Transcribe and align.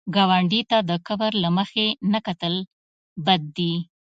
ګاونډي 0.15 0.61
ته 0.69 0.77
د 0.89 0.91
کبر 1.07 1.31
له 1.43 1.49
مخې 1.57 1.85
نه 2.11 2.19
کتل 2.27 2.53
بد 3.25 3.41
دي 3.57 3.73